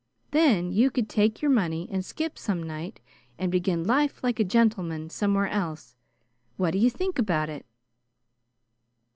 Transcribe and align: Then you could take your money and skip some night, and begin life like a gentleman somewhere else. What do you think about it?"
Then 0.31 0.71
you 0.71 0.89
could 0.89 1.07
take 1.07 1.43
your 1.43 1.51
money 1.51 1.87
and 1.91 2.03
skip 2.03 2.39
some 2.39 2.63
night, 2.63 2.99
and 3.37 3.51
begin 3.51 3.83
life 3.83 4.23
like 4.23 4.39
a 4.39 4.43
gentleman 4.43 5.11
somewhere 5.11 5.47
else. 5.47 5.95
What 6.57 6.71
do 6.71 6.79
you 6.79 6.89
think 6.89 7.19
about 7.19 7.49
it?" 7.51 7.67